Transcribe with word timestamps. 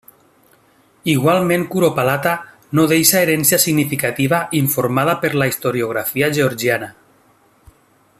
Igualment 1.11 1.65
curopalata, 1.75 2.33
no 2.79 2.85
deixa 2.93 3.21
herència 3.25 3.59
significativa 3.65 4.39
informada 4.61 5.15
per 5.27 5.31
la 5.43 5.49
historiografia 5.53 6.31
georgiana. 6.39 6.91